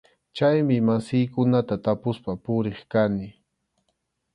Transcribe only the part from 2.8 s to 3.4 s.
kani.